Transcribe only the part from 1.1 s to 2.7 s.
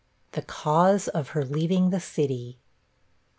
HER LEAVING THE CITY.